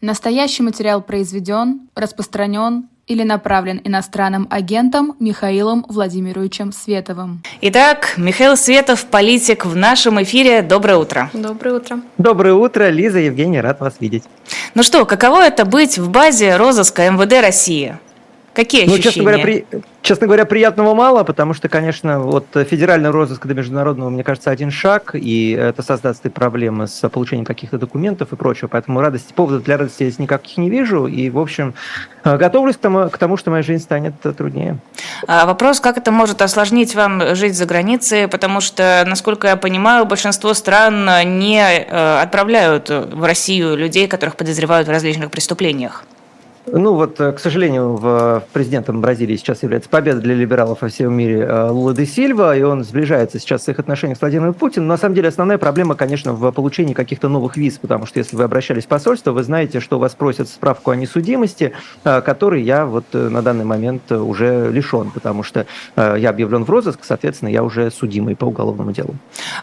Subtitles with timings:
[0.00, 7.42] Настоящий материал произведен, распространен или направлен иностранным агентом Михаилом Владимировичем Световым.
[7.62, 10.62] Итак, Михаил Светов, политик, в нашем эфире.
[10.62, 11.30] Доброе утро.
[11.32, 12.00] Доброе утро.
[12.16, 14.22] Доброе утро, Лиза, Евгений, рад вас видеть.
[14.76, 17.98] Ну что, каково это быть в базе розыска МВД России?
[18.58, 18.96] Какие ощущения?
[18.96, 19.66] Ну, честно говоря, при...
[20.02, 24.72] честно говоря, приятного мало, потому что, конечно, вот федеральный розыск до международного, мне кажется, один
[24.72, 28.66] шаг, и это создаст и проблемы с получением каких-то документов и прочего.
[28.66, 31.06] Поэтому радости, поводов для радости я здесь никаких не вижу.
[31.06, 31.74] И, в общем,
[32.24, 34.78] э, готовлюсь к тому, к тому что моя жизнь станет труднее.
[35.28, 40.04] А вопрос, как это может осложнить вам жить за границей, потому что, насколько я понимаю,
[40.04, 46.04] большинство стран не э, отправляют в Россию людей, которых подозревают в различных преступлениях.
[46.72, 51.14] Ну вот, э, к сожалению, в, президентом Бразилии сейчас является победа для либералов во всем
[51.14, 54.88] мире э, Лула де Сильва, и он сближается сейчас с их отношениях с Владимиром Путиным.
[54.88, 58.36] Но на самом деле основная проблема, конечно, в получении каких-то новых виз, потому что если
[58.36, 61.72] вы обращались в посольство, вы знаете, что вас просят справку о несудимости,
[62.04, 65.66] э, которой я вот на данный момент уже лишен, потому что
[65.96, 69.14] я объявлен в розыск, соответственно, я уже судимый по уголовному делу.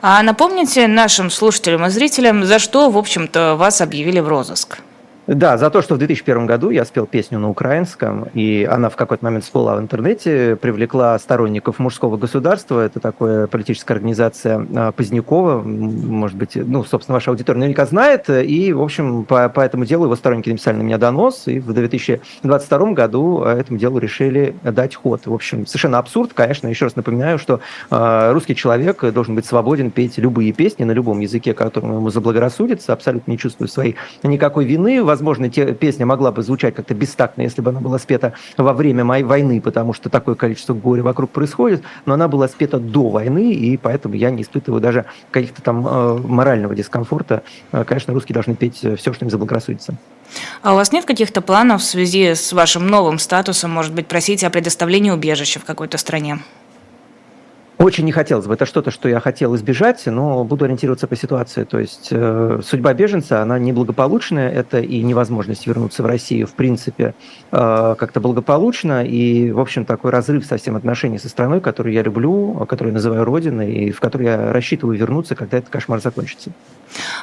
[0.02, 4.80] А напомните нашим слушателям и зрителям, за что, в общем-то, вас объявили в розыск?
[5.28, 8.96] Да, за то, что в 2001 году я спел песню на украинском, и она в
[8.96, 12.82] какой-то момент всплыла в интернете, привлекла сторонников мужского государства.
[12.82, 18.30] Это такая политическая организация а, Позднякова, может быть, ну, собственно, ваша аудитория наверняка знает.
[18.30, 21.74] И, в общем, по, по этому делу его сторонники написали на меня донос, и в
[21.74, 25.22] 2022 году этому делу решили дать ход.
[25.26, 26.34] В общем, совершенно абсурд.
[26.34, 30.92] Конечно, еще раз напоминаю, что э, русский человек должен быть свободен петь любые песни на
[30.92, 36.32] любом языке, которому ему заблагорассудится, абсолютно не чувствуя своей никакой вины возможно, те, песня могла
[36.32, 40.10] бы звучать как-то бестактно, если бы она была спета во время моей войны, потому что
[40.10, 44.42] такое количество горя вокруг происходит, но она была спета до войны, и поэтому я не
[44.42, 47.44] испытываю даже каких-то там э, морального дискомфорта.
[47.72, 49.96] Э, конечно, русские должны петь все, что им заблагорассудится.
[50.62, 54.44] А у вас нет каких-то планов в связи с вашим новым статусом, может быть, просить
[54.44, 56.40] о предоставлении убежища в какой-то стране?
[57.78, 58.54] Очень не хотелось бы.
[58.54, 61.66] Это что-то, что я хотел избежать, но буду ориентироваться по ситуации.
[61.66, 64.50] То есть э, судьба беженца, она неблагополучная.
[64.50, 67.16] Это и невозможность вернуться в Россию, в принципе,
[67.52, 69.04] э, как-то благополучно.
[69.04, 73.26] И, в общем, такой разрыв совсем отношений со страной, которую я люблю, которую я называю
[73.26, 76.52] Родиной, и в которую я рассчитываю вернуться, когда этот кошмар закончится.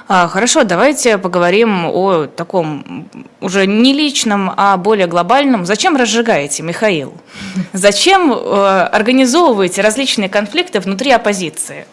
[0.08, 3.08] А, хорошо, давайте поговорим о таком
[3.40, 5.64] уже не личном, а более глобальном.
[5.64, 7.14] Зачем разжигаете, Михаил?
[7.72, 11.86] Зачем э, организовываете различные конфликты внутри оппозиции?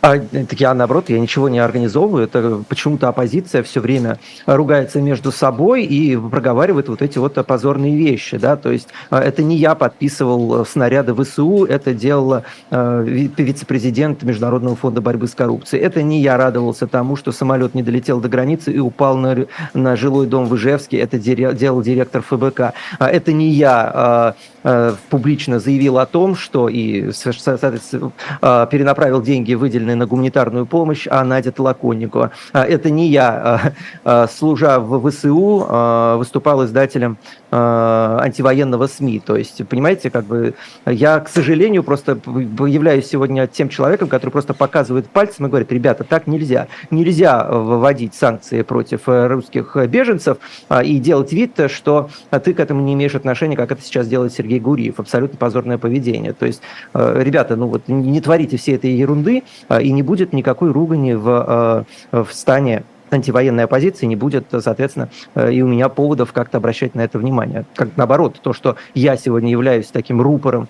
[0.00, 2.24] А, так я, наоборот, я ничего не организовываю.
[2.24, 8.38] Это почему-то оппозиция все время ругается между собой и проговаривает вот эти вот позорные вещи.
[8.38, 8.56] Да?
[8.56, 15.00] То есть а, это не я подписывал снаряды ВСУ, это делала э, вице-президент Международного фонда
[15.00, 15.82] борьбы с коррупцией.
[15.82, 19.96] Это не я радовался тому, что самолет не долетел до границы и упал на, на
[19.96, 20.98] жилой дом в Ижевске.
[20.98, 22.72] Это делал директор ФБК.
[22.98, 29.87] А это не я э, публично заявил о том, что и, соответственно, перенаправил деньги, выделенные
[29.88, 32.30] направленные на гуманитарную помощь, а Надя Толоконникова.
[32.52, 33.72] А, это не я, а,
[34.04, 37.16] а, служа в ВСУ, выступал издателем
[37.50, 39.20] антивоенного СМИ.
[39.24, 40.54] То есть, понимаете, как бы
[40.86, 42.18] я, к сожалению, просто
[42.66, 46.68] являюсь сегодня тем человеком, который просто показывает пальцем и говорит, ребята, так нельзя.
[46.90, 50.38] Нельзя вводить санкции против э, русских беженцев
[50.84, 52.10] и делать вид, что
[52.44, 55.00] ты к этому не имеешь отношения, как это сейчас делает Сергей Гуриев.
[55.00, 56.32] Абсолютно позорное поведение.
[56.32, 56.60] То есть,
[56.94, 59.42] э, ребята, ну вот не творите все этой ерунды,
[59.80, 65.52] и не будет никакой ругани в, э, в стане антивоенной оппозиции, не будет, соответственно, э,
[65.52, 67.64] и у меня поводов как-то обращать на это внимание.
[67.74, 70.68] Как наоборот, то, что я сегодня являюсь таким рупором,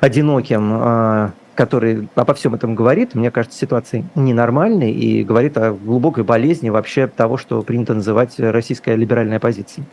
[0.00, 6.70] одиноким, который обо всем этом говорит, мне кажется, ситуация ненормальной и говорит о глубокой болезни
[6.70, 9.84] вообще того, что принято называть российская либеральная оппозиция.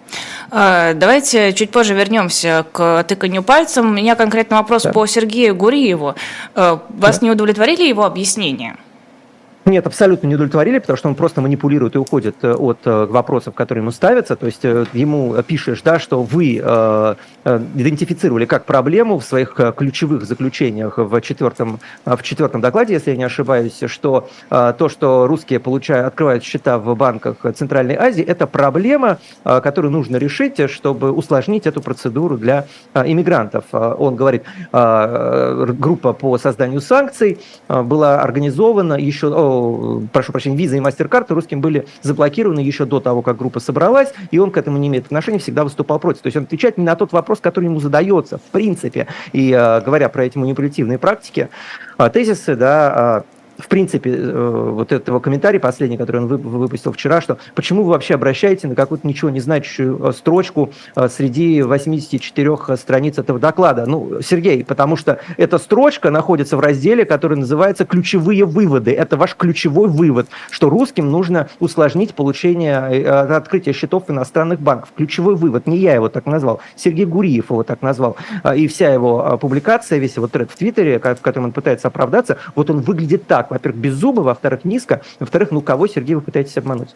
[0.51, 3.89] А, давайте чуть позже вернемся к тыканью пальцем.
[3.89, 4.91] У меня конкретный вопрос да.
[4.91, 6.13] по Сергею Гуриеву.
[6.53, 7.25] Э, вас да.
[7.25, 8.77] не удовлетворили его объяснения?
[9.65, 13.55] Нет, абсолютно не удовлетворили, потому что он просто манипулирует и уходит э, от э, вопросов,
[13.55, 14.35] которые ему ставятся.
[14.35, 20.97] То есть э, ему пишешь, да, что вы идентифицировали как проблему в своих ключевых заключениях
[20.97, 26.43] в четвертом, в четвертом докладе, если я не ошибаюсь, что то, что русские получают, открывают
[26.43, 32.65] счета в банках Центральной Азии, это проблема, которую нужно решить, чтобы усложнить эту процедуру для
[32.93, 33.65] иммигрантов.
[33.71, 39.27] Он говорит, группа по созданию санкций была организована еще
[40.11, 44.37] прошу прощения, виза и мастер-карты русским были заблокированы еще до того, как группа собралась, и
[44.37, 46.21] он к этому не имеет отношения, всегда выступал против.
[46.21, 49.07] То есть он отвечает не на тот вопрос, который ему задается, в принципе.
[49.33, 51.49] И э, говоря про эти манипулятивные практики,
[51.97, 53.23] э, тезисы, да,
[53.57, 58.15] в принципе, э, вот этого комментария последний, который он выпустил вчера, что почему вы вообще
[58.15, 63.85] обращаете на какую-то ничего не значащую э, строчку э, среди 84 страниц этого доклада?
[63.85, 68.91] Ну, Сергей, потому что эта строчка находится в разделе, который называется «Ключевые выводы».
[68.91, 74.89] Это ваш ключевой вывод, что русским нужно усложнить получение, открытие счетов иностранных банков.
[74.95, 78.17] Ключевой вывод, не я его так назвал, Сергей Гуриев его так назвал.
[78.55, 82.69] И вся его публикация, весь его тред в Твиттере, в котором он пытается оправдаться, вот
[82.69, 83.44] он выглядит так.
[83.49, 86.89] Во-первых, без зуба, во-вторых, низко, во-вторых, ну кого, Сергей, вы пытаетесь обмануть?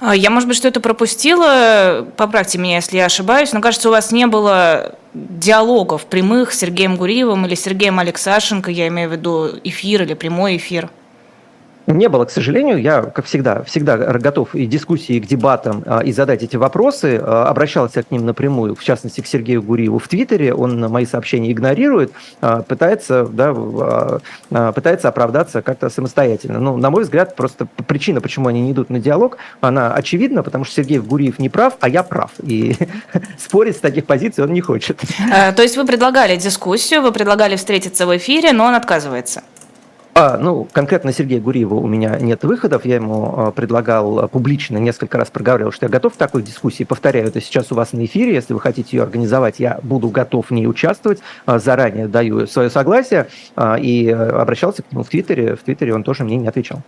[0.00, 4.12] А, я, может быть, что-то пропустила, поправьте меня, если я ошибаюсь, но кажется, у вас
[4.12, 10.02] не было диалогов прямых с Сергеем Гуриевым или Сергеем Алексашенко, я имею в виду эфир
[10.02, 10.88] или прямой эфир.
[11.90, 12.80] Не было, к сожалению.
[12.80, 17.20] Я, как всегда, всегда готов и дискуссии, и к дебатам, а, и задать эти вопросы.
[17.22, 20.54] А, обращался к ним напрямую, в частности, к Сергею Гуриеву в Твиттере.
[20.54, 23.54] Он мои сообщения игнорирует, а, пытается, да,
[24.72, 26.58] пытается оправдаться как-то самостоятельно.
[26.58, 30.64] Ну, на мой взгляд, просто причина, почему они не идут на диалог, она очевидна, потому
[30.64, 32.30] что Сергей Гуриев не прав, а я прав.
[32.42, 32.76] И
[33.38, 35.00] спорить с таких позиций он не хочет.
[35.56, 39.42] То есть вы предлагали дискуссию, вы предлагали встретиться в эфире, но он отказывается?
[40.12, 42.84] А, ну, конкретно Сергея Гуриева у меня нет выходов.
[42.84, 46.84] Я ему а, предлагал публично, несколько раз проговаривал, что я готов к такой дискуссии.
[46.84, 48.34] Повторяю, это сейчас у вас на эфире.
[48.34, 51.20] Если вы хотите ее организовать, я буду готов в ней участвовать.
[51.46, 53.28] А, заранее даю свое согласие.
[53.54, 55.54] А, и обращался к нему в Твиттере.
[55.54, 56.80] В Твиттере он тоже мне не отвечал.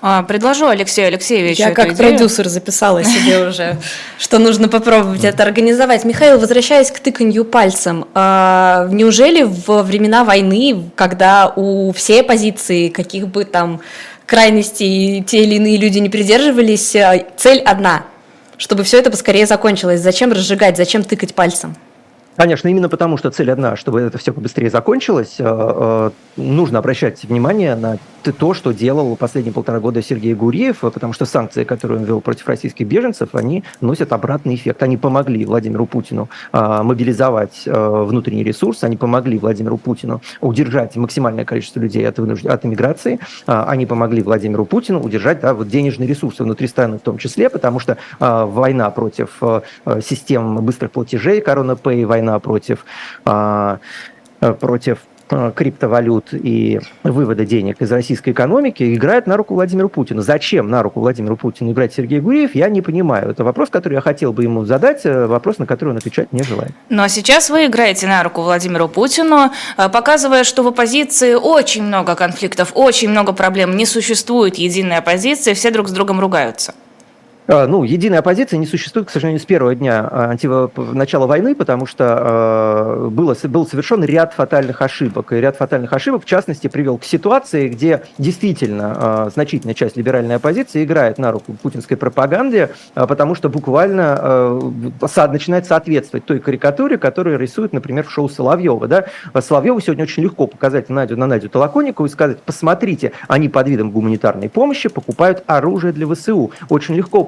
[0.00, 2.10] Предложу Алексею Алексеевичу Я как идею.
[2.10, 3.76] продюсер записала себе уже,
[4.18, 6.04] что нужно попробовать это организовать.
[6.04, 13.28] Михаил, возвращаясь к тыканью пальцем, неужели во времена войны, когда у всей оппозиции позиции, каких
[13.28, 13.80] бы там
[14.26, 18.04] крайностей те или иные люди не придерживались, э, цель одна,
[18.56, 20.00] чтобы все это поскорее закончилось.
[20.00, 21.76] Зачем разжигать, зачем тыкать пальцем?
[22.36, 27.24] Конечно, именно потому, что цель одна, чтобы это все побыстрее закончилось, э, э, нужно обращать
[27.24, 32.04] внимание на то, что делал последние полтора года Сергей Гуриев, потому что санкции, которые он
[32.04, 34.82] ввел против российских беженцев, они носят обратный эффект.
[34.82, 41.78] Они помогли Владимиру Путину а, мобилизовать внутренний ресурс, они помогли Владимиру Путину удержать максимальное количество
[41.78, 42.44] людей от, вынужд...
[42.46, 47.18] от иммиграции, они помогли Владимиру Путину удержать да, вот денежные ресурсы внутри страны в том
[47.18, 49.40] числе, потому что война против
[50.02, 52.84] систем быстрых платежей, Корона Пэй, война против
[54.40, 60.22] против Э, криптовалют и вывода денег из российской экономики играет на руку Владимиру Путину.
[60.22, 63.30] Зачем на руку Владимиру Путину играть Сергей Гуриев, я не понимаю.
[63.30, 66.44] Это вопрос, который я хотел бы ему задать, э, вопрос, на который он отвечать не
[66.44, 66.70] желает.
[66.90, 71.82] Ну а сейчас вы играете на руку Владимиру Путину, э, показывая, что в оппозиции очень
[71.82, 76.72] много конфликтов, очень много проблем, не существует единой оппозиции, все друг с другом ругаются.
[77.48, 80.48] А, ну, единая оппозиция не существует, к сожалению, с первого дня а, анти...
[80.94, 85.32] начала войны, потому что а, было, был совершен ряд фатальных ошибок.
[85.32, 90.84] И ряд фатальных ошибок, в частности, привел к ситуации, где действительно значительная часть либеральной оппозиции
[90.84, 94.60] играет на руку путинской пропаганде, потому что буквально
[95.28, 98.86] начинает соответствовать той карикатуре, которую рисует, например, в шоу Соловьева.
[98.88, 99.04] Да?
[99.40, 103.90] Соловьеву сегодня очень легко показать Надю, на Надю Толоконникову и сказать, посмотрите, они под видом
[103.90, 106.50] гуманитарной помощи покупают оружие для ВСУ.
[106.68, 107.24] Очень легко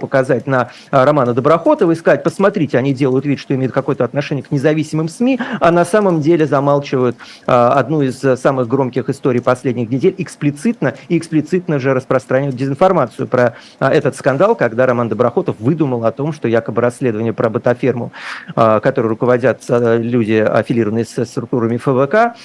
[0.47, 4.51] на а, Романа Доброхотова и сказать, посмотрите, они делают вид, что имеют какое-то отношение к
[4.51, 7.17] независимым СМИ, а на самом деле замалчивают
[7.47, 13.55] а, одну из самых громких историй последних недель эксплицитно и эксплицитно же распространяют дезинформацию про
[13.79, 18.13] а, этот скандал, когда Роман Доброхотов выдумал о том, что якобы расследование про ботаферму,
[18.55, 22.37] которой руководят люди, аффилированные с структурами ФВК,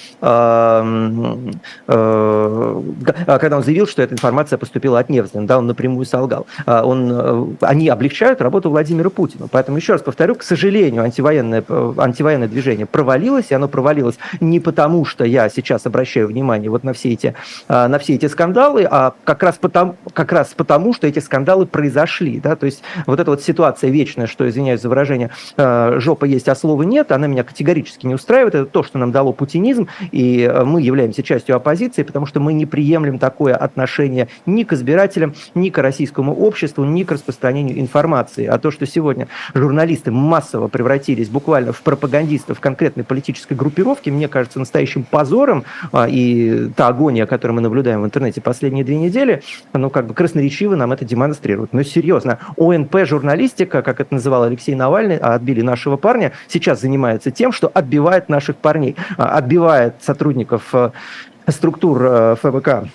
[3.26, 6.46] когда он заявил, что эта информация поступила от Невзлина, да, он напрямую солгал.
[6.66, 9.48] Он они облегчают работу Владимира Путина.
[9.50, 11.64] Поэтому, еще раз повторю, к сожалению, антивоенное,
[11.96, 16.92] антивоенное движение провалилось, и оно провалилось не потому, что я сейчас обращаю внимание вот на
[16.92, 17.34] все эти,
[17.68, 21.66] а, на все эти скандалы, а как раз, потому, как раз потому, что эти скандалы
[21.66, 22.40] произошли.
[22.40, 22.56] Да?
[22.56, 26.54] То есть вот эта вот ситуация вечная, что, извиняюсь за выражение, а, жопа есть, а
[26.54, 28.54] слова нет, она меня категорически не устраивает.
[28.54, 32.66] Это то, что нам дало путинизм, и мы являемся частью оппозиции, потому что мы не
[32.66, 38.46] приемлем такое отношение ни к избирателям, ни к российскому обществу, ни к распространению распространению информации.
[38.46, 44.58] А то, что сегодня журналисты массово превратились буквально в пропагандистов конкретной политической группировки, мне кажется
[44.58, 45.64] настоящим позором.
[45.92, 49.42] А, и та агония, которую мы наблюдаем в интернете последние две недели,
[49.74, 51.72] ну, как бы красноречиво нам это демонстрирует.
[51.72, 57.52] Но серьезно, ОНП-журналистика, как это называл Алексей Навальный, а отбили нашего парня, сейчас занимается тем,
[57.52, 60.90] что отбивает наших парней, а, отбивает сотрудников э,
[61.48, 62.88] структур э, ФБК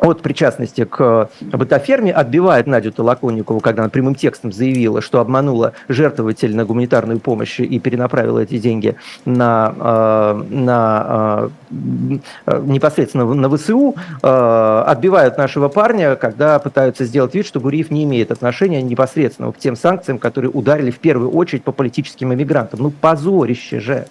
[0.00, 6.54] от причастности к бытоферме отбивает Надю Толоконникову, когда она прямым текстом заявила, что обманула жертвователь
[6.54, 14.84] на гуманитарную помощь и перенаправила эти деньги на, э, на э, непосредственно на ВСУ, э,
[14.86, 19.76] отбивают нашего парня, когда пытаются сделать вид, что Гуриев не имеет отношения непосредственно к тем
[19.76, 22.80] санкциям, которые ударили в первую очередь по политическим иммигрантам.
[22.80, 24.06] Ну, позорище же.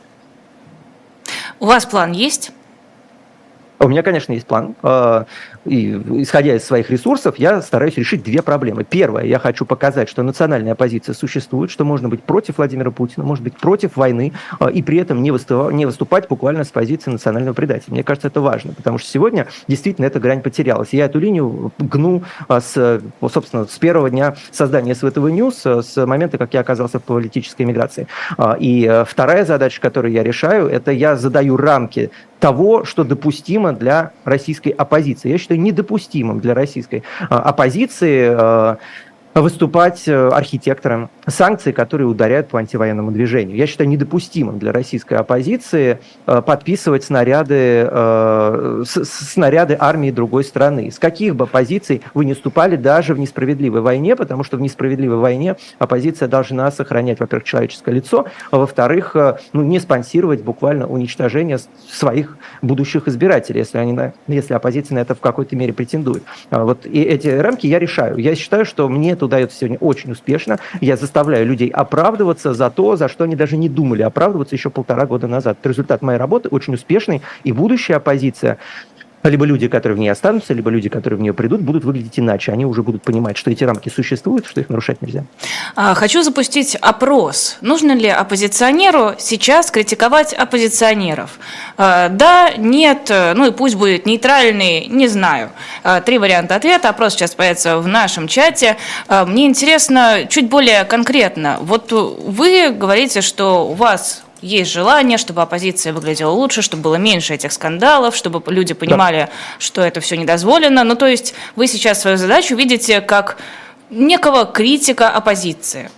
[1.60, 2.52] У вас план есть?
[3.80, 4.76] У меня, конечно, есть план.
[5.66, 8.84] А, и, исходя из своих ресурсов, я стараюсь решить две проблемы.
[8.84, 13.44] Первое, я хочу показать, что национальная оппозиция существует, что можно быть против Владимира Путина, может
[13.44, 17.54] быть против войны, а, и при этом не выступать, не выступать буквально с позиции национального
[17.54, 17.94] предателя.
[17.94, 20.90] Мне кажется, это важно, потому что сегодня действительно эта грань потерялась.
[20.92, 26.38] Я эту линию гну а, с, собственно, с первого дня создания SVTV News, с момента,
[26.38, 28.08] как я оказался в политической эмиграции.
[28.60, 34.70] И вторая задача, которую я решаю, это я задаю рамки того, что допустимо для российской
[34.70, 35.30] оппозиции.
[35.30, 38.78] Я считаю недопустимым для российской а, оппозиции а,
[39.42, 43.58] выступать э, архитектором санкций, которые ударяют по антивоенному движению.
[43.58, 50.92] Я считаю недопустимым для российской оппозиции э, подписывать снаряды, э, снаряды армии другой страны.
[50.92, 55.18] С каких бы позиций вы не ступали даже в несправедливой войне, потому что в несправедливой
[55.18, 59.16] войне оппозиция должна сохранять, во-первых, человеческое лицо, а во-вторых,
[59.54, 61.58] ну, не спонсировать буквально уничтожение
[61.90, 66.24] своих будущих избирателей, если, они на, если оппозиция на это в какой-то мере претендует.
[66.50, 68.18] А вот и эти рамки я решаю.
[68.18, 70.60] Я считаю, что мне это удается сегодня очень успешно.
[70.82, 71.15] Я заставляю
[71.46, 75.58] людей оправдываться за то, за что они даже не думали оправдываться еще полтора года назад.
[75.60, 78.58] Это результат моей работы очень успешный, и будущая оппозиция
[79.30, 82.52] либо люди, которые в ней останутся, либо люди, которые в нее придут, будут выглядеть иначе.
[82.52, 85.26] Они уже будут понимать, что эти рамки существуют, что их нарушать нельзя.
[85.76, 87.58] А, хочу запустить опрос.
[87.62, 91.40] Нужно ли оппозиционеру сейчас критиковать оппозиционеров?
[91.78, 95.52] А, да, нет, ну и пусть будет нейтральный, не знаю.
[95.84, 96.90] А, три варианта ответа.
[96.90, 98.78] Опрос сейчас появится в нашем чате.
[99.10, 101.58] Мне интересно чуть более конкретно.
[101.62, 107.34] Вот вы говорите, что у вас есть желание, чтобы оппозиция выглядела лучше, чтобы было меньше
[107.34, 109.30] этих скандалов, чтобы люди понимали, да.
[109.60, 110.84] что это все недозволено.
[110.84, 113.38] Ну, то есть вы сейчас свою задачу видите как
[113.90, 115.90] некого критика оппозиции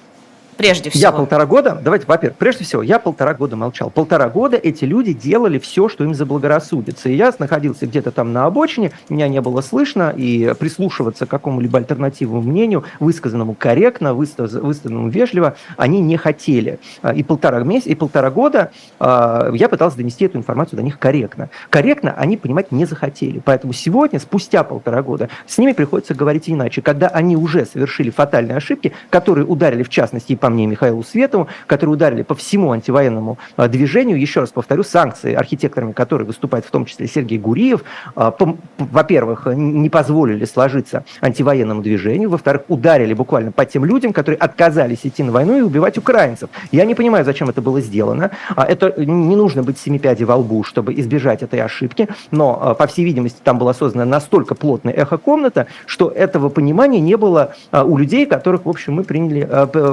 [0.57, 1.01] прежде всего?
[1.01, 3.89] Я полтора года, давайте, во-первых, прежде всего, я полтора года молчал.
[3.89, 7.09] Полтора года эти люди делали все, что им заблагорассудится.
[7.09, 11.77] И я находился где-то там на обочине, меня не было слышно, и прислушиваться к какому-либо
[11.77, 16.79] альтернативному мнению, высказанному корректно, высказанному вежливо, они не хотели.
[17.01, 20.99] А, и полтора месяца, и полтора года а, я пытался донести эту информацию до них
[20.99, 21.49] корректно.
[21.69, 23.41] Корректно они понимать не захотели.
[23.43, 26.81] Поэтому сегодня, спустя полтора года, с ними приходится говорить иначе.
[26.81, 31.03] Когда они уже совершили фатальные ошибки, которые ударили в частности и по по мне, Михаилу
[31.03, 34.17] Светову, которые ударили по всему антивоенному а, движению.
[34.17, 37.83] Еще раз повторю, санкции, архитекторами которые выступает в том числе Сергей Гуриев,
[38.15, 38.33] а,
[38.77, 45.21] во-первых, не позволили сложиться антивоенному движению, во-вторых, ударили буквально по тем людям, которые отказались идти
[45.21, 46.49] на войну и убивать украинцев.
[46.71, 48.31] Я не понимаю, зачем это было сделано.
[48.55, 53.03] А, это не нужно быть семипяди во лбу, чтобы избежать этой ошибки, но, по всей
[53.03, 58.65] видимости, там была создана настолько плотная эхо-комната, что этого понимания не было у людей, которых,
[58.65, 59.45] в общем, мы приняли,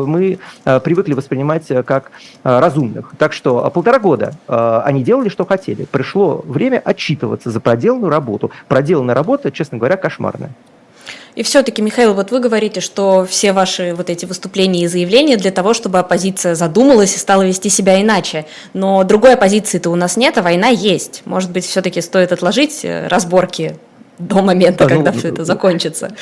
[0.07, 2.11] мы привыкли воспринимать э, как
[2.43, 3.13] э, разумных.
[3.19, 5.85] Так что полтора года они делали, что хотели.
[5.85, 8.51] Пришло время отчитываться за проделанную работу.
[8.69, 10.51] Проделанная работа, честно говоря, кошмарная.
[11.35, 15.51] И все-таки, Михаил, вот вы говорите, что все ваши вот эти выступления и заявления для
[15.51, 18.47] того, чтобы оппозиция задумалась и стала вести себя иначе.
[18.73, 21.23] Но другой оппозиции-то у нас нет, а война есть.
[21.25, 23.77] Может быть, все-таки стоит отложить разборки
[24.19, 26.13] до момента, когда ну, все это закончится.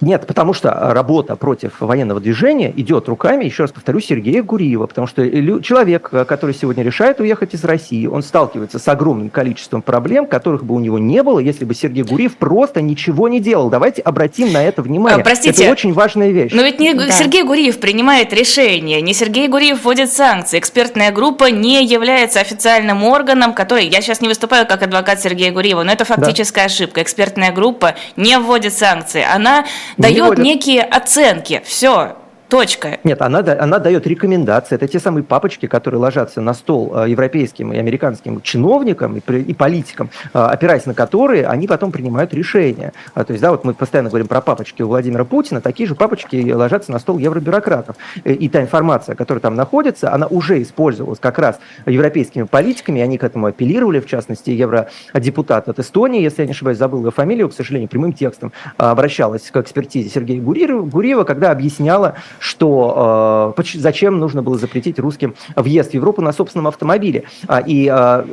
[0.00, 5.06] Нет, потому что работа против военного движения идет руками, еще раз повторю, Сергея Гуриева, потому
[5.06, 5.24] что
[5.60, 10.74] человек, который сегодня решает уехать из России, он сталкивается с огромным количеством проблем, которых бы
[10.74, 13.70] у него не было, если бы Сергей Гуриев просто ничего не делал.
[13.70, 15.20] Давайте обратим на это внимание.
[15.20, 16.52] А, простите, это очень важная вещь.
[16.52, 17.10] Но ведь не да.
[17.10, 20.58] Сергей Гуриев принимает решение, не Сергей Гуриев вводит санкции.
[20.58, 25.82] Экспертная группа не является официальным органом, который, я сейчас не выступаю как адвокат Сергея Гуриева,
[25.82, 26.66] но это фактическая да.
[26.66, 27.02] ошибка.
[27.02, 29.22] Экспертная группа не вводит санкции.
[29.22, 29.64] Она
[29.96, 31.62] дает некие оценки.
[31.64, 32.16] Все,
[32.54, 33.00] Точка.
[33.02, 34.76] Нет, она, она дает рекомендации.
[34.76, 39.54] Это те самые папочки, которые ложатся на стол э, европейским и американским чиновникам и, и
[39.54, 42.92] политикам, э, опираясь на которые они потом принимают решения.
[43.12, 45.96] А, то есть, да, вот мы постоянно говорим про папочки у Владимира Путина, такие же
[45.96, 47.96] папочки ложатся на стол евробюрократов.
[48.22, 53.24] И, та информация, которая там находится, она уже использовалась как раз европейскими политиками, они к
[53.24, 57.52] этому апеллировали, в частности, евродепутат от Эстонии, если я не ошибаюсь, забыл его фамилию, к
[57.52, 64.98] сожалению, прямым текстом обращалась к экспертизе Сергея Гуриева, когда объясняла, что зачем нужно было запретить
[64.98, 67.24] русским въезд в Европу на собственном автомобиле.
[67.66, 67.90] И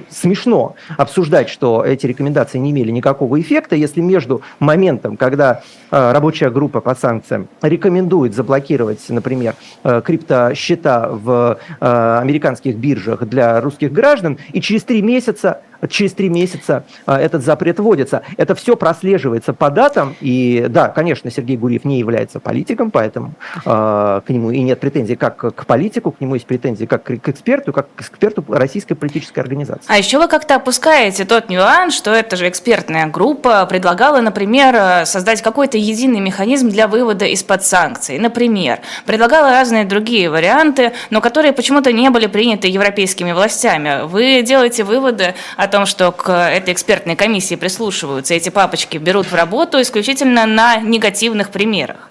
[0.10, 6.82] смешно обсуждать, что эти рекомендации не имели никакого эффекта, если между моментом, когда рабочая группа
[6.82, 15.02] по санкциям рекомендует заблокировать, например, криптосчета в американских биржах для русских граждан, и через три
[15.02, 18.24] месяца через три месяца а, этот запрет вводится.
[18.38, 23.34] Это все прослеживается по датам, и да, конечно, Сергей Гурьев не является политиком, поэтому
[23.66, 27.30] э, к нему и нет претензий как к политику, к нему есть претензии как к
[27.30, 29.86] эксперту, как к эксперту российской политической организации.
[29.88, 35.42] А еще вы как-то опускаете тот нюанс, что эта же экспертная группа предлагала, например, создать
[35.42, 38.20] какой-то единый механизм для вывода из-под санкций.
[38.20, 44.06] Например, предлагала разные другие варианты, но которые почему-то не были приняты европейскими властями.
[44.06, 49.36] Вы делаете выводы о том, что к этой экспертной комиссии прислушиваются, эти папочки берут в
[49.36, 52.10] работу исключительно на негативных примерах.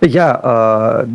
[0.00, 1.06] Я э,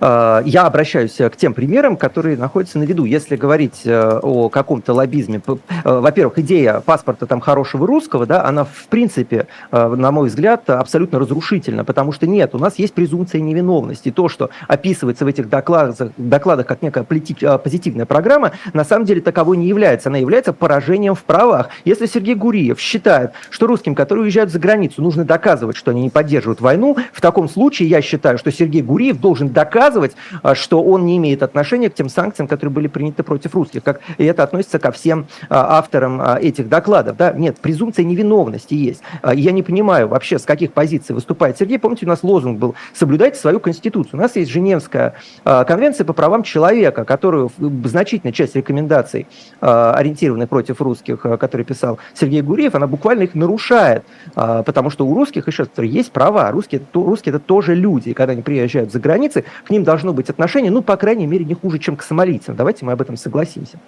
[0.00, 3.04] я обращаюсь к тем примерам, которые находятся на виду.
[3.04, 8.64] Если говорить э, о каком-то лоббизме, э, во-первых, идея паспорта там хорошего русского, да, она
[8.64, 14.10] в принципе, на мой взгляд, абсолютно разрушительна, потому что нет, у нас есть презумпция невиновности.
[14.10, 19.56] То, что описывается в этих докладах, докладах как некая позитивная программа, на самом деле таковой
[19.56, 20.08] не является.
[20.08, 21.68] Она является поражением в правах.
[21.84, 26.10] Если Сергей Гуриев считает, что русским, которые уезжают за границу, нужно доказывать, что они не
[26.10, 31.04] поддерживают войну, в таком случае я считаю, что Сергей Гуриев должен доказывать, а, что он
[31.04, 33.82] не имеет отношения к тем санкциям, которые были приняты против русских.
[33.82, 37.18] Как, и это относится ко всем а, авторам а, этих докладов.
[37.18, 37.32] Да?
[37.32, 39.02] Нет, презумпция невиновности есть.
[39.34, 41.78] Я не понимаю вообще, с каких позиций выступает Сергей.
[41.78, 44.18] Помните, у нас лозунг был «Соблюдайте свою конституцию».
[44.18, 45.14] У нас есть Женевская
[45.44, 47.50] конвенция по правам человека, которую
[47.84, 49.26] значительная часть рекомендаций,
[49.60, 55.46] ориентированных против русских, которые писал Сергей Гуриев, она буквально их нарушает, потому что у русских
[55.48, 56.50] еще есть права.
[56.50, 58.10] Русские, русские это тоже люди.
[58.10, 61.44] И когда они приезжают за границы, к ним должно быть отношение, ну, по крайней мере,
[61.44, 62.56] не хуже, чем к сомалийцам.
[62.56, 63.78] Давайте мы об этом согласимся.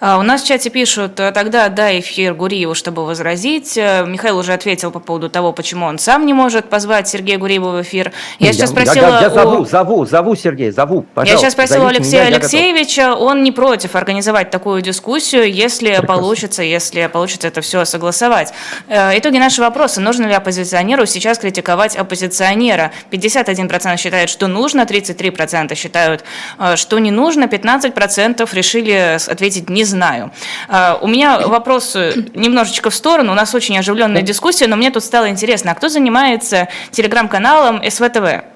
[0.00, 3.76] А, у нас в чате пишут, э, тогда дай эфир Гуриеву, чтобы возразить.
[3.76, 7.70] Э, Михаил уже ответил по поводу того, почему он сам не может позвать Сергея Гуриева
[7.70, 8.12] в эфир.
[8.38, 9.06] Я, я сейчас спросила...
[9.06, 11.32] Я, я, я зову, зову, зову, Сергей, зову, пожалуйста.
[11.32, 16.06] Я сейчас спросила Алексея меня, Алексеевича, он не против организовать такую дискуссию, если Прекрасно.
[16.06, 18.52] получится, если получится это все согласовать.
[18.88, 20.00] Э, итоги нашего вопроса.
[20.00, 22.92] Нужно ли оппозиционеру сейчас критиковать оппозиционера?
[23.10, 26.24] 51% считает, что нужно, 30 33% считают,
[26.58, 30.32] э, что не нужно, 15% решили ответить «не знаю».
[30.68, 34.90] Э, у меня вопрос э, немножечко в сторону, у нас очень оживленная дискуссия, но мне
[34.90, 38.51] тут стало интересно, а кто занимается телеграм-каналом СВТВ?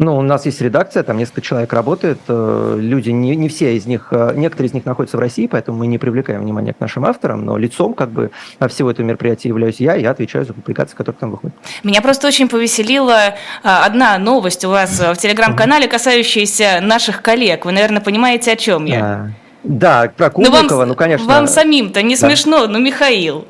[0.00, 3.84] Ну, у нас есть редакция, там несколько человек работает, э, люди, не, не все из
[3.84, 7.04] них, э, некоторые из них находятся в России, поэтому мы не привлекаем внимания к нашим
[7.04, 8.30] авторам, но лицом как бы
[8.68, 11.54] всего этого мероприятия являюсь я, и я отвечаю за публикации, которые там выходят.
[11.84, 17.66] Меня просто очень повеселила а, одна новость у вас в телеграм-канале, касающаяся наших коллег.
[17.66, 19.04] Вы, наверное, понимаете, о чем я.
[19.04, 19.28] А,
[19.64, 21.26] да, про Кубрикова, ну, вам, ну, конечно.
[21.26, 22.26] Вам самим-то не да.
[22.26, 23.44] смешно, ну, Михаил.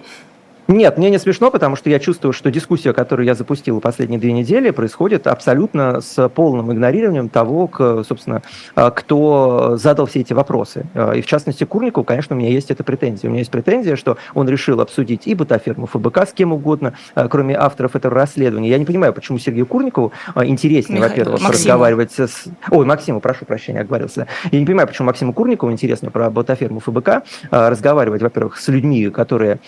[0.70, 4.32] Нет, мне не смешно, потому что я чувствую, что дискуссия, которую я запустил последние две
[4.32, 7.68] недели, происходит абсолютно с полным игнорированием того,
[8.06, 8.42] собственно,
[8.76, 10.86] а, кто задал все эти вопросы.
[10.94, 13.28] А, и в частности, Курникову, конечно, у меня есть эта претензия.
[13.28, 17.26] У меня есть претензия, что он решил обсудить и бытаферму ФБК с кем угодно, а,
[17.26, 18.68] кроме авторов этого расследования.
[18.68, 22.44] Я не понимаю, почему Сергею Курникову интереснее, во-первых, разговаривать с...
[22.70, 24.28] Ой, Максиму, прошу прощения, оговорился.
[24.52, 29.58] Я не понимаю, почему Максиму Курникову интересно про бытаферму ФБК разговаривать, во-первых, с людьми, которые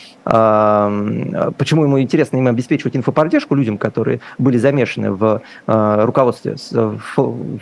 [1.56, 6.98] почему ему интересно им обеспечивать инфоподдержку людям, которые были замешаны в э, руководстве с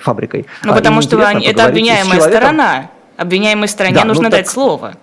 [0.00, 0.46] фабрикой.
[0.64, 2.90] Ну, потому а что это обвиняемая сторона.
[3.16, 4.52] Обвиняемой стороне да, нужно ну, дать так...
[4.52, 4.94] слово.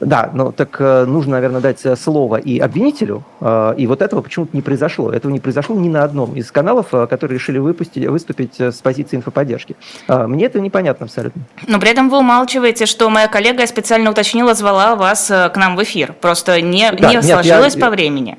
[0.00, 4.22] Да, ну так э, нужно, наверное, дать э, слово и обвинителю, э, и вот этого
[4.22, 5.12] почему-то не произошло.
[5.12, 9.76] Этого не произошло ни на одном из каналов, которые решили выпустить, выступить с позиции инфоподдержки.
[10.08, 11.42] Мне это непонятно абсолютно.
[11.66, 15.82] Но при этом вы умалчиваете, что моя коллега специально уточнила, звала вас к нам в
[15.82, 16.14] эфир.
[16.14, 18.38] Просто не, да, не нет, сложилось я, по времени.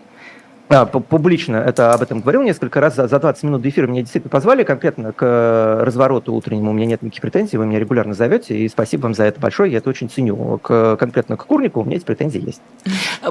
[0.71, 2.95] А, публично это об этом говорил несколько раз.
[2.95, 6.71] За 20 минут до эфира меня действительно позвали конкретно к э, развороту утреннему.
[6.71, 9.71] У меня нет никаких претензий, вы меня регулярно зовете, и спасибо вам за это большое,
[9.71, 10.59] я это очень ценю.
[10.59, 12.61] К, конкретно к Курнику у меня эти претензии есть.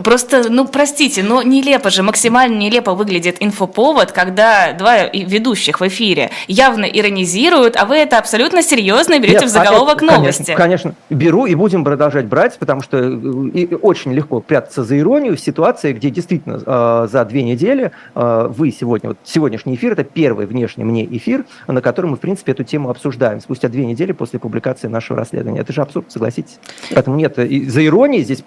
[0.02, 6.30] Просто, ну, простите, но нелепо же, максимально нелепо выглядит инфоповод, когда два ведущих в эфире
[6.46, 10.54] явно иронизируют, а вы это абсолютно серьезно берете нет, в заголовок это, новости.
[10.54, 15.36] Конечно, конечно, беру и будем продолжать брать, потому что э, очень легко прятаться за иронию
[15.36, 17.92] в ситуации, где действительно э, за две недели.
[18.14, 22.52] Вы сегодня, вот сегодняшний эфир, это первый внешний мне эфир, на котором мы, в принципе,
[22.52, 25.60] эту тему обсуждаем спустя две недели после публикации нашего расследования.
[25.60, 26.58] Это же абсурд, согласитесь?
[26.92, 28.44] Поэтому нет, за иронией здесь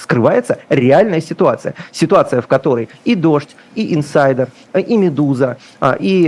[0.00, 1.74] скрывается реальная ситуация.
[1.92, 5.56] Ситуация, в которой и «Дождь», и «Инсайдер», и «Медуза»,
[5.98, 6.22] и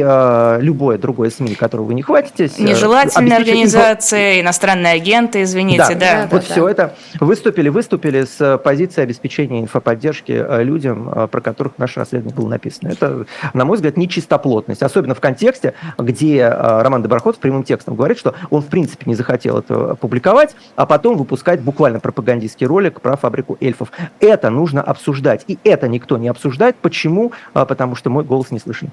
[0.61, 2.59] любое другое СМИ, которого вы не хватитесь.
[2.59, 5.97] Нежелательная организация, иностранные агенты, извините, да.
[5.97, 6.29] да.
[6.31, 6.71] Вот да, все да.
[6.71, 12.49] это выступили, выступили с позиции обеспечения инфоподдержки э, людям, э, про которых наше расследование было
[12.49, 12.89] написано.
[12.89, 18.19] Это, на мой взгляд, нечистоплотность, особенно в контексте, где э, Роман Доброход прямым текстом говорит,
[18.19, 23.17] что он в принципе не захотел это публиковать, а потом выпускать буквально пропагандистский ролик про
[23.17, 23.91] фабрику эльфов.
[24.21, 26.77] Это нужно обсуждать, и это никто не обсуждает.
[26.77, 27.33] Почему?
[27.53, 28.91] Потому что мой голос не слышен.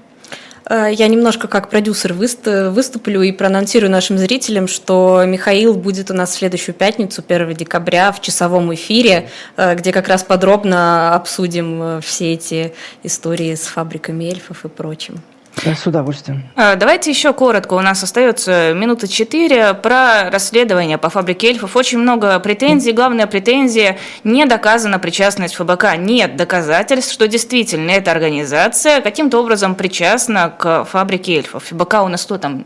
[0.70, 6.30] Э, я немножко как продюсер выступлю и проанонсирую нашим зрителям, что Михаил будет у нас
[6.30, 12.00] в следующую пятницу, 1 декабря, в часовом эфире, э, где как раз подробно обсудим э,
[12.00, 15.20] все эти истории с фабриками эльфов и прочим.
[15.56, 16.44] С удовольствием.
[16.56, 21.76] А, давайте еще коротко, у нас остается минута четыре, про расследование по фабрике эльфов.
[21.76, 22.92] Очень много претензий.
[22.92, 25.96] Главная претензия– не доказана причастность ФБК.
[25.98, 31.64] Нет доказательств, что действительно эта организация каким-то образом причастна к фабрике эльфов.
[31.64, 32.64] ФБК у нас кто там?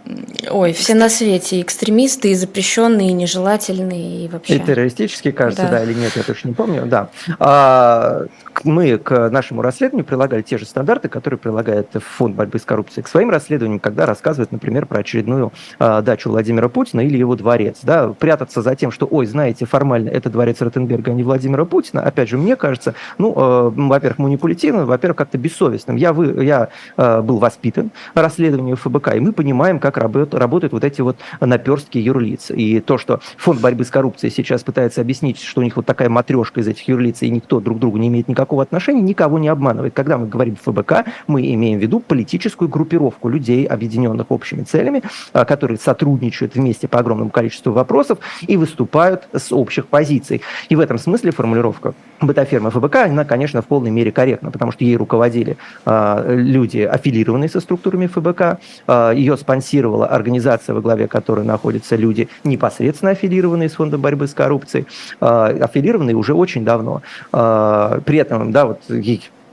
[0.50, 1.60] Ой, все на свете.
[1.60, 4.56] экстремисты, и запрещенные, и нежелательные, и вообще.
[4.56, 6.86] И террористические, кажется, да, да или нет, я точно не помню.
[6.86, 7.08] Да.
[7.38, 8.26] А,
[8.62, 13.08] мы к нашему расследованию прилагали те же стандарты, которые прилагает фонд борьбы с коррупцией к
[13.08, 17.78] своим расследованиям, когда рассказывает, например, про очередную э, дачу Владимира Путина или его дворец.
[17.84, 22.02] Да, прятаться за тем, что, ой, знаете, формально это дворец Ротенберга, а не Владимира Путина,
[22.02, 25.94] опять же, мне кажется, ну, э, во-первых, манипулятивным, во-первых, как-то бессовестным.
[25.94, 30.82] Я, вы, я э, был воспитан расследованием ФБК, и мы понимаем, как работают, работают вот
[30.82, 32.50] эти вот наперстки юрлиц.
[32.50, 36.08] И то, что фонд борьбы с коррупцией сейчас пытается объяснить, что у них вот такая
[36.08, 39.94] матрешка из этих юрлиц, и никто друг другу не имеет никакого отношения, никого не обманывает.
[39.94, 45.44] Когда мы говорим ФБК, мы имеем в виду политическую группировку людей, объединенных общими целями, а,
[45.44, 50.42] которые сотрудничают вместе по огромному количеству вопросов и выступают с общих позиций.
[50.68, 54.84] И в этом смысле формулировка бытафермы ФБК, она, конечно, в полной мере корректна, потому что
[54.84, 61.44] ей руководили э, люди, аффилированные со структурами ФБК, э, ее спонсировала организация, во главе которой
[61.44, 64.86] находятся люди, непосредственно аффилированные с Фондом борьбы с коррупцией,
[65.20, 67.02] аффилированные уже очень давно.
[67.30, 68.80] При этом, да, вот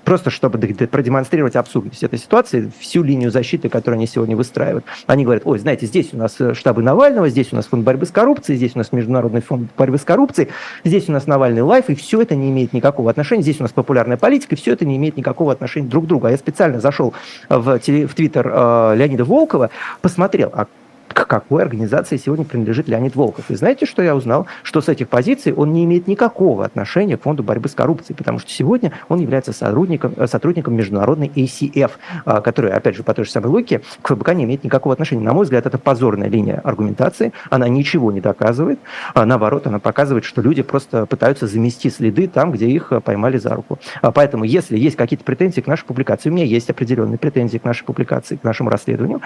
[0.04, 4.86] просто чтобы продемонстрировать абсурдность этой ситуации, всю линию защиты, которую они сегодня выстраивают.
[5.08, 8.06] Они говорят, ой, знаете, здесь у нас э, штабы Навального, здесь у нас фонд борьбы
[8.06, 10.50] с коррупцией, здесь у нас Международный фонд борьбы с коррупцией,
[10.84, 13.72] здесь у нас Навальный лайф, и все это не имеет никакого отношения, здесь у нас
[13.72, 16.28] популярная политика, и все это не имеет никакого отношения друг к другу.
[16.28, 17.14] А я специально зашел
[17.50, 19.70] в, в Твиттер э, Леонида Волкова,
[20.02, 20.68] посмотрел, а
[21.14, 23.50] к какой организации сегодня принадлежит Леонид Волков.
[23.50, 24.48] И знаете, что я узнал?
[24.64, 28.40] Что с этих позиций он не имеет никакого отношения к фонду борьбы с коррупцией, потому
[28.40, 31.92] что сегодня он является сотрудником, э, сотрудником международной ACF,
[32.26, 35.22] а, которая, опять же, по той же самой логике, к ФБК не имеет никакого отношения.
[35.22, 38.80] На мой взгляд, это позорная линия аргументации, она ничего не доказывает,
[39.14, 43.38] а наоборот, она показывает, что люди просто пытаются замести следы там, где их э, поймали
[43.38, 43.80] за руку.
[44.02, 47.64] А поэтому, если есть какие-то претензии к нашей публикации, у меня есть определенные претензии к
[47.64, 49.22] нашей публикации, к нашему расследованию,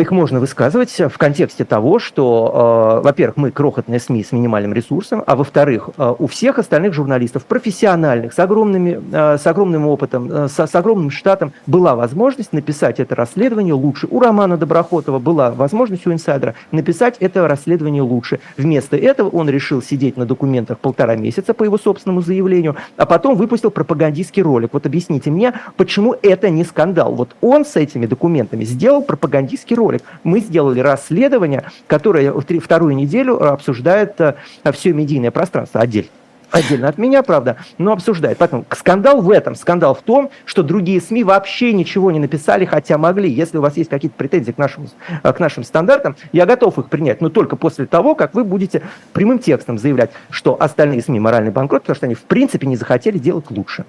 [0.00, 5.22] их можно высказывать в контексте того, что, э, во-первых, мы крохотные СМИ с минимальным ресурсом,
[5.24, 10.58] а во-вторых, э, у всех остальных журналистов, профессиональных, с, огромными, э, с огромным опытом, с,
[10.58, 14.08] с огромным штатом, была возможность написать это расследование лучше.
[14.10, 18.40] У Романа Доброхотова была возможность у инсайдера написать это расследование лучше.
[18.56, 23.36] Вместо этого он решил сидеть на документах полтора месяца по его собственному заявлению, а потом
[23.36, 24.70] выпустил пропагандистский ролик.
[24.72, 27.14] Вот объясните мне, почему это не скандал?
[27.14, 30.02] Вот он с этими документами сделал пропагандистский ролик ролик.
[30.22, 34.34] Мы сделали расследование, которое вторую неделю обсуждает э,
[34.72, 36.10] все медийное пространство отдельно
[36.54, 38.38] отдельно от меня, правда, но обсуждает.
[38.38, 39.54] Поэтому скандал в этом.
[39.54, 43.28] Скандал в том, что другие СМИ вообще ничего не написали, хотя могли.
[43.30, 44.88] Если у вас есть какие-то претензии к нашим,
[45.22, 48.82] э, к нашим стандартам, я готов их принять, но только после того, как вы будете
[49.12, 53.18] прямым текстом заявлять, что остальные СМИ моральный банкрот, потому что они в принципе не захотели
[53.18, 53.84] делать лучше.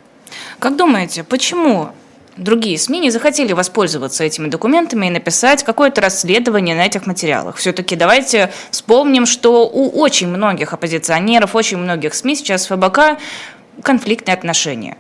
[0.60, 1.90] Как думаете, почему
[2.38, 7.58] другие СМИ не захотели воспользоваться этими документами и написать какое-то расследование на этих материалах.
[7.58, 13.18] Все-таки давайте вспомним, что у очень многих оппозиционеров, очень многих СМИ сейчас ФБК
[13.82, 14.98] конфликтные отношения.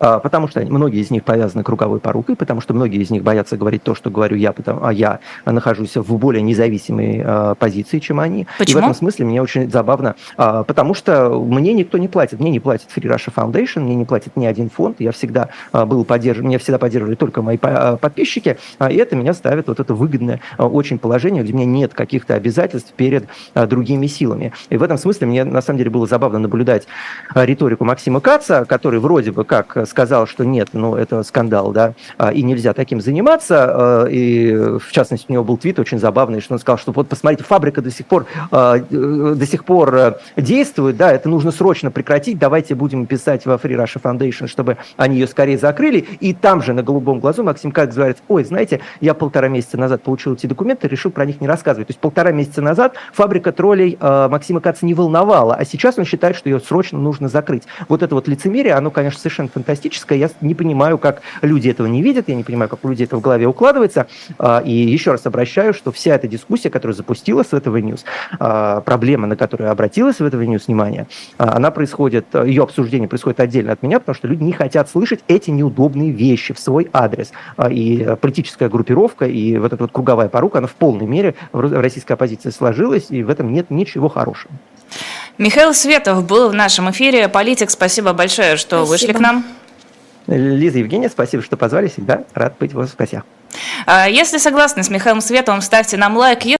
[0.00, 3.82] Потому что многие из них повязаны круговой порукой, потому что многие из них боятся говорить
[3.82, 8.46] то, что говорю я, потому, а я нахожусь в более независимой позиции, чем они.
[8.58, 8.78] Почему?
[8.78, 12.40] И в этом смысле мне очень забавно, потому что мне никто не платит.
[12.40, 14.96] Мне не платит Free Russia Foundation, мне не платит ни один фонд.
[15.00, 19.80] Я всегда был поддержан, меня всегда поддерживали только мои подписчики, и это меня ставит вот
[19.80, 24.52] это выгодное очень положение, где у меня нет каких-то обязательств перед другими силами.
[24.70, 26.86] И в этом смысле мне на самом деле было забавно наблюдать
[27.34, 31.94] риторику Максима Каца, который вроде бы как сказал, что нет, ну это скандал, да,
[32.32, 34.06] и нельзя таким заниматься.
[34.10, 37.44] И в частности у него был твит очень забавный, что он сказал, что вот посмотрите,
[37.44, 43.06] фабрика до сих пор до сих пор действует, да, это нужно срочно прекратить, давайте будем
[43.06, 45.98] писать во Free Russia Foundation, чтобы они ее скорее закрыли.
[46.20, 50.02] И там же на голубом глазу Максим Кац говорит, ой, знаете, я полтора месяца назад
[50.02, 51.88] получил эти документы, решил про них не рассказывать.
[51.88, 56.04] То есть полтора месяца назад фабрика троллей э, Максима Каца не волновала, а сейчас он
[56.04, 57.64] считает, что ее срочно нужно закрыть.
[57.88, 59.79] Вот это вот лицемерие, оно, конечно, совершенно фантастическое.
[60.14, 63.16] Я не понимаю, как люди этого не видят, я не понимаю, как у людей это
[63.16, 64.06] в голове укладывается.
[64.38, 68.00] Э, и еще раз обращаю, что вся эта дискуссия, которая запустилась в этого News,
[68.38, 71.06] э, проблема, на которую обратилась в этого News внимание,
[71.38, 75.20] э, она происходит, ее обсуждение происходит отдельно от меня, потому что люди не хотят слышать
[75.28, 77.32] эти неудобные вещи в свой адрес.
[77.70, 82.12] И политическая группировка, и вот эта вот круговая порука, она в полной мере в российской
[82.12, 84.52] оппозиции сложилась, и в этом нет ничего хорошего.
[85.38, 87.28] Михаил Светов был в нашем эфире.
[87.28, 88.90] Политик, спасибо большое, что спасибо.
[88.90, 89.44] вышли к нам.
[90.30, 91.88] Лиза Евгения, спасибо, что позвали.
[91.88, 93.24] Всегда рад быть в вас в гостях.
[94.08, 96.44] Если согласны с Михаилом Световым, ставьте нам лайк.